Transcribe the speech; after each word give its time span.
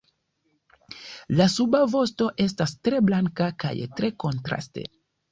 La 1.41 1.45
suba 1.55 1.81
vosto 1.91 2.29
estas 2.45 2.73
tre 2.87 3.01
blanka 3.09 3.51
kaj 3.65 3.73
tre 4.01 4.11
kontraste. 4.25 4.87